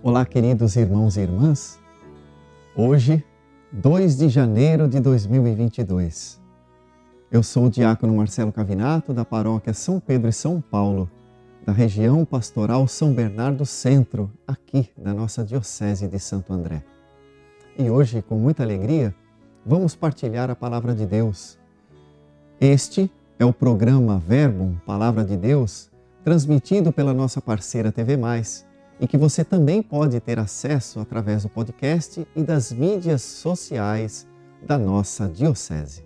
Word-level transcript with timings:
Olá, 0.00 0.24
queridos 0.24 0.76
irmãos 0.76 1.16
e 1.16 1.22
irmãs. 1.22 1.76
Hoje, 2.76 3.24
2 3.72 4.16
de 4.16 4.28
janeiro 4.28 4.86
de 4.86 5.00
2022. 5.00 6.40
Eu 7.32 7.42
sou 7.42 7.64
o 7.64 7.70
diácono 7.70 8.14
Marcelo 8.14 8.52
Cavinato, 8.52 9.12
da 9.12 9.24
paróquia 9.24 9.74
São 9.74 9.98
Pedro 9.98 10.28
e 10.28 10.32
São 10.32 10.60
Paulo, 10.60 11.10
da 11.66 11.72
região 11.72 12.24
pastoral 12.24 12.86
São 12.86 13.12
Bernardo 13.12 13.66
Centro, 13.66 14.30
aqui 14.46 14.88
na 14.96 15.12
nossa 15.12 15.42
Diocese 15.42 16.06
de 16.06 16.20
Santo 16.20 16.52
André. 16.52 16.84
E 17.76 17.90
hoje, 17.90 18.22
com 18.22 18.36
muita 18.36 18.62
alegria, 18.62 19.12
vamos 19.66 19.96
partilhar 19.96 20.48
a 20.48 20.54
palavra 20.54 20.94
de 20.94 21.06
Deus. 21.06 21.58
Este 22.60 23.10
é 23.36 23.44
o 23.44 23.52
programa 23.52 24.22
Verbum, 24.24 24.76
Palavra 24.86 25.24
de 25.24 25.36
Deus, 25.36 25.90
transmitido 26.22 26.92
pela 26.92 27.12
nossa 27.12 27.42
parceira 27.42 27.90
TV 27.90 28.16
Mais 28.16 28.67
e 29.00 29.06
que 29.06 29.16
você 29.16 29.44
também 29.44 29.82
pode 29.82 30.18
ter 30.20 30.38
acesso 30.38 31.00
através 31.00 31.42
do 31.42 31.48
podcast 31.48 32.26
e 32.34 32.42
das 32.42 32.72
mídias 32.72 33.22
sociais 33.22 34.26
da 34.66 34.76
nossa 34.76 35.28
Diocese. 35.28 36.04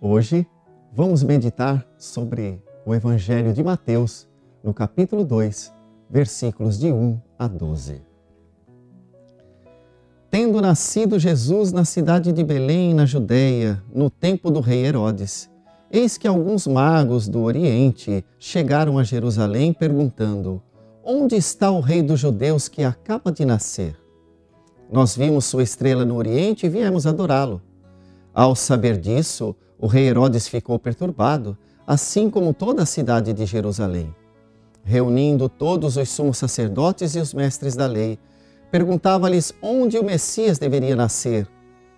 Hoje 0.00 0.46
vamos 0.92 1.22
meditar 1.22 1.86
sobre 1.98 2.62
o 2.84 2.94
Evangelho 2.94 3.52
de 3.52 3.64
Mateus, 3.64 4.28
no 4.62 4.72
capítulo 4.72 5.24
2, 5.24 5.72
versículos 6.08 6.78
de 6.78 6.92
1 6.92 7.20
a 7.38 7.48
12. 7.48 8.02
Tendo 10.30 10.60
nascido 10.60 11.18
Jesus 11.18 11.72
na 11.72 11.84
cidade 11.84 12.30
de 12.30 12.44
Belém, 12.44 12.94
na 12.94 13.06
Judéia, 13.06 13.82
no 13.92 14.10
tempo 14.10 14.50
do 14.50 14.60
rei 14.60 14.84
Herodes, 14.84 15.50
eis 15.90 16.18
que 16.18 16.28
alguns 16.28 16.66
magos 16.66 17.26
do 17.28 17.42
Oriente 17.42 18.24
chegaram 18.38 18.98
a 18.98 19.02
Jerusalém 19.02 19.72
perguntando: 19.72 20.62
Onde 21.08 21.36
está 21.36 21.70
o 21.70 21.78
rei 21.78 22.02
dos 22.02 22.18
judeus 22.18 22.66
que 22.66 22.82
acaba 22.82 23.30
de 23.30 23.44
nascer? 23.44 23.96
Nós 24.90 25.16
vimos 25.16 25.44
sua 25.44 25.62
estrela 25.62 26.04
no 26.04 26.16
Oriente 26.16 26.66
e 26.66 26.68
viemos 26.68 27.06
adorá-lo. 27.06 27.62
Ao 28.34 28.56
saber 28.56 28.98
disso, 28.98 29.54
o 29.78 29.86
rei 29.86 30.08
Herodes 30.08 30.48
ficou 30.48 30.76
perturbado, 30.80 31.56
assim 31.86 32.28
como 32.28 32.52
toda 32.52 32.82
a 32.82 32.86
cidade 32.86 33.32
de 33.32 33.46
Jerusalém. 33.46 34.12
Reunindo 34.82 35.48
todos 35.48 35.96
os 35.96 36.08
sumos 36.08 36.38
sacerdotes 36.38 37.14
e 37.14 37.20
os 37.20 37.32
mestres 37.32 37.76
da 37.76 37.86
lei, 37.86 38.18
perguntava-lhes 38.72 39.54
onde 39.62 39.96
o 39.98 40.04
Messias 40.04 40.58
deveria 40.58 40.96
nascer. 40.96 41.46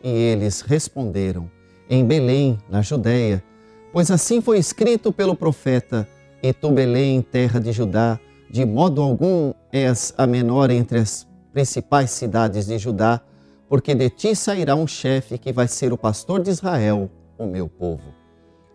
E 0.04 0.10
eles 0.10 0.60
responderam: 0.60 1.50
Em 1.88 2.04
Belém, 2.04 2.58
na 2.68 2.82
Judéia, 2.82 3.42
pois 3.90 4.10
assim 4.10 4.42
foi 4.42 4.58
escrito 4.58 5.10
pelo 5.10 5.34
profeta: 5.34 6.06
E 6.42 6.52
tu, 6.52 6.70
Belém, 6.70 7.22
terra 7.22 7.58
de 7.58 7.72
Judá, 7.72 8.20
de 8.50 8.64
modo 8.64 9.02
algum 9.02 9.52
és 9.70 10.14
a 10.16 10.26
menor 10.26 10.70
entre 10.70 10.98
as 10.98 11.26
principais 11.52 12.10
cidades 12.10 12.66
de 12.66 12.78
Judá, 12.78 13.20
porque 13.68 13.94
de 13.94 14.08
ti 14.08 14.34
sairá 14.34 14.74
um 14.74 14.86
chefe 14.86 15.36
que 15.36 15.52
vai 15.52 15.68
ser 15.68 15.92
o 15.92 15.98
pastor 15.98 16.42
de 16.42 16.50
Israel, 16.50 17.10
o 17.36 17.46
meu 17.46 17.68
povo. 17.68 18.14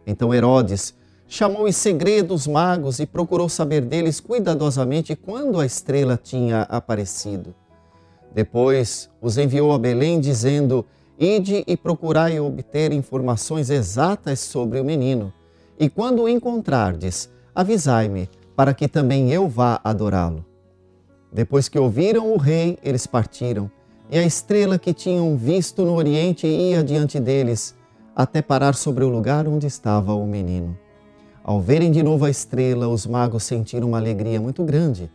Então 0.05 0.33
Herodes 0.33 0.94
chamou 1.27 1.67
em 1.67 1.71
segredo 1.71 2.33
os 2.33 2.45
magos 2.45 2.99
e 2.99 3.07
procurou 3.07 3.49
saber 3.49 3.81
deles 3.81 4.19
cuidadosamente 4.19 5.16
quando 5.16 5.59
a 5.59 5.66
estrela 5.66 6.19
tinha 6.21 6.61
aparecido. 6.63 7.55
Depois 8.33 9.09
os 9.21 9.38
enviou 9.38 9.71
a 9.73 9.79
Belém, 9.79 10.19
dizendo: 10.19 10.85
Ide 11.17 11.63
e 11.66 11.75
procurai 11.75 12.39
obter 12.39 12.91
informações 12.91 13.69
exatas 13.69 14.39
sobre 14.39 14.79
o 14.79 14.85
menino, 14.85 15.33
e 15.79 15.89
quando 15.89 16.23
o 16.23 16.29
encontrardes, 16.29 17.29
avisai-me 17.55 18.29
para 18.56 18.74
que 18.74 18.88
também 18.88 19.31
eu 19.31 19.47
vá 19.47 19.80
adorá-lo. 19.84 20.46
Depois 21.31 21.68
que 21.68 21.80
ouviram 21.80 22.31
o 22.31 22.38
rei, 22.38 22.78
eles 22.84 23.08
partiram, 23.08 23.69
e 24.09 24.18
a 24.18 24.24
estrela 24.24 24.78
que 24.78 24.94
tinham 24.94 25.36
visto 25.36 25.84
no 25.84 25.96
oriente 25.96 26.46
ia 26.46 26.84
diante 26.84 27.19
deles, 27.19 27.75
até 28.16 28.41
parar 28.41 28.75
sobre 28.75 29.03
o 29.03 29.09
lugar 29.09 29.47
onde 29.47 29.66
estava 29.66 30.14
o 30.14 30.28
menino. 30.28 30.78
Ao 31.44 31.59
verem 31.59 31.91
de 31.91 32.03
novo 32.03 32.25
a 32.25 32.30
estrela, 32.30 32.88
os 32.88 33.06
magos 33.06 33.44
sentiram 33.44 33.90
uma 33.90 33.97
alegria 33.97 34.40
muito 34.40 34.64
grande. 34.64 35.12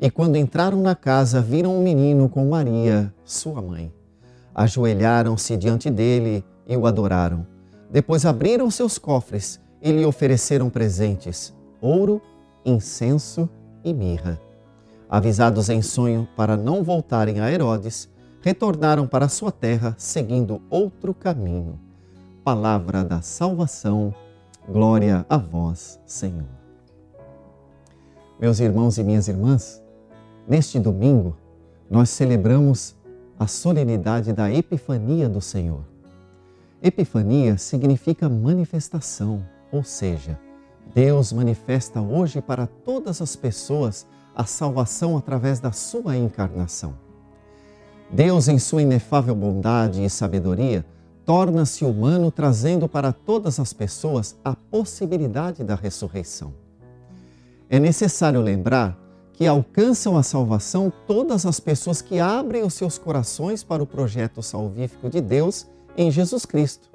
E 0.00 0.10
quando 0.10 0.36
entraram 0.36 0.80
na 0.80 0.94
casa, 0.94 1.40
viram 1.40 1.74
o 1.74 1.80
um 1.80 1.82
menino 1.82 2.28
com 2.28 2.48
Maria, 2.48 3.12
sua 3.24 3.60
mãe. 3.60 3.92
Ajoelharam-se 4.54 5.56
diante 5.56 5.90
dele 5.90 6.44
e 6.66 6.76
o 6.76 6.86
adoraram. 6.86 7.46
Depois 7.90 8.24
abriram 8.24 8.70
seus 8.70 8.96
cofres 8.96 9.60
e 9.82 9.92
lhe 9.92 10.04
ofereceram 10.04 10.70
presentes: 10.70 11.52
ouro, 11.80 12.22
incenso 12.66 13.48
e 13.84 13.94
mirra. 13.94 14.40
Avisados 15.08 15.68
em 15.70 15.80
sonho 15.80 16.28
para 16.36 16.56
não 16.56 16.82
voltarem 16.82 17.38
a 17.40 17.50
Herodes, 17.50 18.10
retornaram 18.42 19.06
para 19.06 19.28
sua 19.28 19.52
terra 19.52 19.94
seguindo 19.96 20.60
outro 20.68 21.14
caminho. 21.14 21.78
Palavra 22.44 23.04
da 23.04 23.22
salvação, 23.22 24.12
glória 24.68 25.24
a 25.28 25.36
vós, 25.36 26.00
Senhor. 26.04 26.48
Meus 28.38 28.60
irmãos 28.60 28.98
e 28.98 29.04
minhas 29.04 29.28
irmãs, 29.28 29.82
neste 30.46 30.78
domingo 30.78 31.36
nós 31.88 32.10
celebramos 32.10 32.96
a 33.38 33.46
solenidade 33.46 34.32
da 34.32 34.50
Epifania 34.50 35.28
do 35.28 35.40
Senhor. 35.40 35.84
Epifania 36.82 37.56
significa 37.56 38.28
manifestação, 38.28 39.44
ou 39.72 39.82
seja, 39.82 40.38
Deus 40.96 41.30
manifesta 41.30 42.00
hoje 42.00 42.40
para 42.40 42.66
todas 42.66 43.20
as 43.20 43.36
pessoas 43.36 44.06
a 44.34 44.46
salvação 44.46 45.14
através 45.14 45.60
da 45.60 45.70
sua 45.70 46.16
encarnação. 46.16 46.94
Deus, 48.10 48.48
em 48.48 48.58
sua 48.58 48.80
inefável 48.80 49.34
bondade 49.34 50.02
e 50.02 50.08
sabedoria, 50.08 50.86
torna-se 51.22 51.84
humano, 51.84 52.30
trazendo 52.30 52.88
para 52.88 53.12
todas 53.12 53.60
as 53.60 53.74
pessoas 53.74 54.38
a 54.42 54.54
possibilidade 54.54 55.62
da 55.62 55.74
ressurreição. 55.74 56.54
É 57.68 57.78
necessário 57.78 58.40
lembrar 58.40 58.98
que 59.34 59.46
alcançam 59.46 60.16
a 60.16 60.22
salvação 60.22 60.90
todas 61.06 61.44
as 61.44 61.60
pessoas 61.60 62.00
que 62.00 62.18
abrem 62.18 62.62
os 62.62 62.72
seus 62.72 62.96
corações 62.96 63.62
para 63.62 63.82
o 63.82 63.86
projeto 63.86 64.42
salvífico 64.42 65.10
de 65.10 65.20
Deus 65.20 65.66
em 65.94 66.10
Jesus 66.10 66.46
Cristo, 66.46 66.88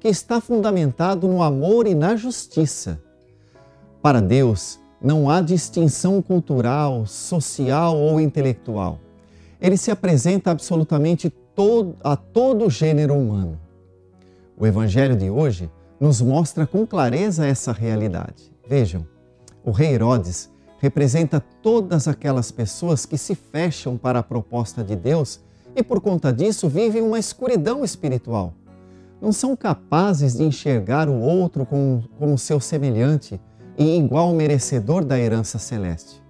que 0.00 0.08
está 0.08 0.40
fundamentado 0.40 1.28
no 1.28 1.40
amor 1.40 1.86
e 1.86 1.94
na 1.94 2.16
justiça 2.16 3.03
para 4.04 4.20
Deus, 4.20 4.78
não 5.00 5.30
há 5.30 5.40
distinção 5.40 6.20
cultural, 6.20 7.06
social 7.06 7.96
ou 7.96 8.20
intelectual. 8.20 8.98
Ele 9.58 9.78
se 9.78 9.90
apresenta 9.90 10.50
absolutamente 10.50 11.30
todo, 11.30 11.96
a 12.04 12.14
todo 12.14 12.66
o 12.66 12.70
gênero 12.70 13.14
humano. 13.14 13.58
O 14.58 14.66
Evangelho 14.66 15.16
de 15.16 15.30
hoje 15.30 15.70
nos 15.98 16.20
mostra 16.20 16.66
com 16.66 16.86
clareza 16.86 17.46
essa 17.46 17.72
realidade. 17.72 18.52
Vejam, 18.68 19.06
o 19.64 19.70
rei 19.70 19.94
Herodes 19.94 20.50
representa 20.80 21.42
todas 21.62 22.06
aquelas 22.06 22.50
pessoas 22.50 23.06
que 23.06 23.16
se 23.16 23.34
fecham 23.34 23.96
para 23.96 24.18
a 24.18 24.22
proposta 24.22 24.84
de 24.84 24.94
Deus 24.94 25.40
e, 25.74 25.82
por 25.82 26.02
conta 26.02 26.30
disso, 26.30 26.68
vivem 26.68 27.00
uma 27.00 27.18
escuridão 27.18 27.82
espiritual. 27.82 28.52
Não 29.18 29.32
são 29.32 29.56
capazes 29.56 30.34
de 30.34 30.42
enxergar 30.42 31.08
o 31.08 31.18
outro 31.18 31.64
como, 31.64 32.04
como 32.18 32.36
seu 32.36 32.60
semelhante 32.60 33.40
e 33.76 33.96
igual 33.98 34.32
merecedor 34.32 35.04
da 35.04 35.18
herança 35.18 35.58
celeste. 35.58 36.22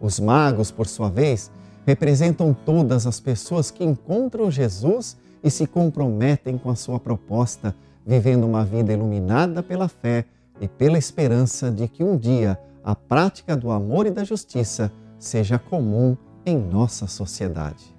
Os 0.00 0.18
magos, 0.20 0.70
por 0.70 0.86
sua 0.86 1.08
vez, 1.08 1.50
representam 1.86 2.54
todas 2.54 3.06
as 3.06 3.20
pessoas 3.20 3.70
que 3.70 3.84
encontram 3.84 4.50
Jesus 4.50 5.16
e 5.42 5.50
se 5.50 5.66
comprometem 5.66 6.58
com 6.58 6.70
a 6.70 6.76
sua 6.76 6.98
proposta, 6.98 7.74
vivendo 8.06 8.44
uma 8.44 8.64
vida 8.64 8.92
iluminada 8.92 9.62
pela 9.62 9.88
fé 9.88 10.24
e 10.60 10.68
pela 10.68 10.98
esperança 10.98 11.70
de 11.70 11.88
que 11.88 12.02
um 12.02 12.16
dia 12.16 12.58
a 12.82 12.94
prática 12.94 13.56
do 13.56 13.70
amor 13.70 14.06
e 14.06 14.10
da 14.10 14.24
justiça 14.24 14.92
seja 15.18 15.58
comum 15.58 16.16
em 16.44 16.58
nossa 16.58 17.06
sociedade. 17.06 17.94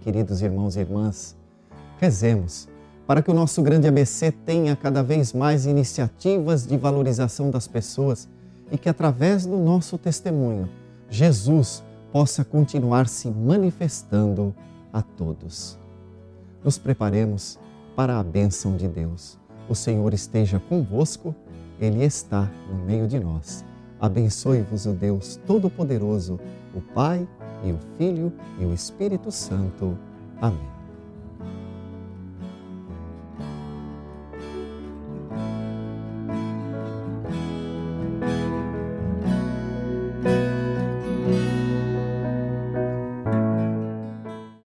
Queridos 0.00 0.42
irmãos 0.42 0.76
e 0.76 0.80
irmãs, 0.80 1.36
rezemos 1.98 2.68
para 3.06 3.22
que 3.22 3.30
o 3.30 3.34
nosso 3.34 3.62
grande 3.62 3.86
ABC 3.86 4.32
tenha 4.32 4.74
cada 4.74 5.02
vez 5.02 5.32
mais 5.32 5.66
iniciativas 5.66 6.66
de 6.66 6.76
valorização 6.76 7.50
das 7.50 7.68
pessoas 7.68 8.28
e 8.70 8.78
que, 8.78 8.88
através 8.88 9.44
do 9.44 9.58
nosso 9.58 9.98
testemunho, 9.98 10.68
Jesus 11.10 11.84
possa 12.10 12.44
continuar 12.44 13.08
se 13.08 13.28
manifestando 13.28 14.54
a 14.92 15.02
todos. 15.02 15.78
Nos 16.62 16.78
preparemos 16.78 17.58
para 17.94 18.18
a 18.18 18.22
bênção 18.22 18.76
de 18.76 18.88
Deus. 18.88 19.38
O 19.68 19.74
Senhor 19.74 20.14
esteja 20.14 20.58
convosco, 20.58 21.34
Ele 21.80 22.04
está 22.04 22.50
no 22.70 22.84
meio 22.84 23.06
de 23.06 23.18
nós. 23.18 23.64
Abençoe-vos 24.00 24.86
o 24.86 24.92
Deus 24.92 25.38
Todo-Poderoso, 25.46 26.38
o 26.74 26.80
Pai 26.80 27.26
e 27.64 27.72
o 27.72 27.78
Filho 27.96 28.32
e 28.58 28.64
o 28.64 28.72
Espírito 28.72 29.30
Santo. 29.30 29.96
Amém. 30.40 30.83